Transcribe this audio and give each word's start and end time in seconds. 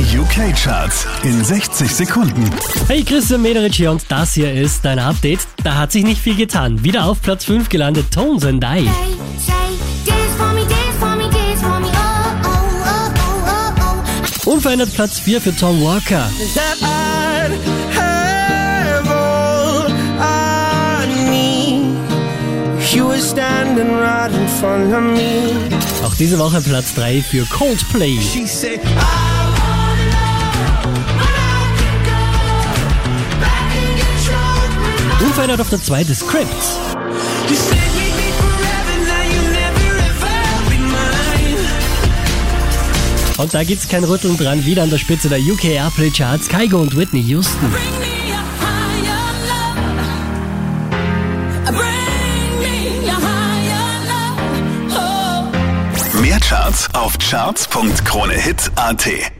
Die 0.00 0.18
UK-Charts 0.18 1.06
in 1.24 1.44
60 1.44 1.94
Sekunden. 1.94 2.50
Hey, 2.88 3.04
Christian 3.04 3.42
Mederich 3.42 3.76
hier 3.76 3.90
und 3.90 4.02
das 4.08 4.32
hier 4.32 4.50
ist 4.50 4.82
dein 4.82 4.98
Update. 4.98 5.40
Da 5.62 5.74
hat 5.74 5.92
sich 5.92 6.04
nicht 6.04 6.22
viel 6.22 6.36
getan. 6.36 6.82
Wieder 6.82 7.04
auf 7.04 7.20
Platz 7.20 7.44
5 7.44 7.68
gelandet, 7.68 8.06
Tones 8.10 8.46
and 8.46 8.64
I. 8.64 8.88
Oh, 8.88 8.90
oh, 12.86 13.72
oh, 14.46 14.50
Unverändert 14.52 14.94
Platz 14.94 15.18
4 15.18 15.38
für 15.38 15.54
Tom 15.54 15.82
Walker. 15.82 16.30
right. 16.80 17.20
Auch 26.04 26.14
diese 26.14 26.38
Woche 26.38 26.62
Platz 26.62 26.94
3 26.94 27.20
für 27.20 27.44
Coldplay. 27.44 28.18
Unverändert 35.30 35.60
auf 35.60 35.70
der 35.70 35.80
2 35.80 36.02
The 36.02 36.14
Script. 36.16 36.48
You 37.48 37.54
said 37.54 37.78
we'd 37.94 38.16
be 38.16 38.32
forever, 38.36 38.96
now 39.06 39.22
you 39.22 39.40
never 39.52 39.96
ever 40.08 40.40
be 40.68 40.76
mine. 40.76 41.56
Und 43.38 43.54
da 43.54 43.62
gibt's 43.62 43.86
kein 43.86 44.02
Rütteln 44.02 44.36
dran. 44.36 44.66
Wieder 44.66 44.82
an 44.82 44.90
der 44.90 44.98
Spitze 44.98 45.28
der 45.28 45.38
UK 45.38 45.66
Airplay 45.66 46.10
Charts. 46.10 46.48
Kygo 46.48 46.78
und 46.78 46.96
Whitney 46.96 47.22
Houston. 47.22 47.72
Oh. 54.92 55.44
Mehr 56.20 56.40
Charts 56.40 56.92
auf 56.92 57.16
charts.kronehit.at. 57.18 59.39